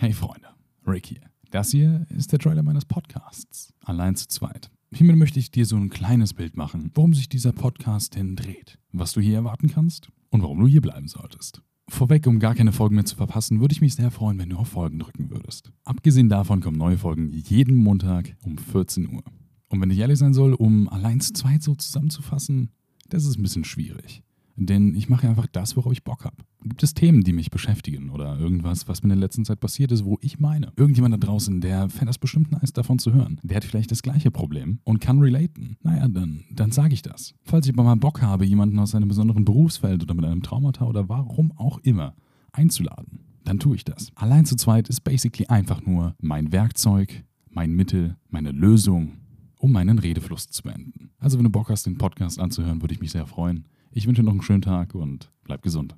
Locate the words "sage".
36.72-36.92